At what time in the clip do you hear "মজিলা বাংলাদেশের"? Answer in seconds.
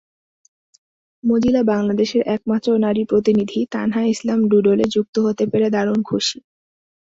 1.23-2.23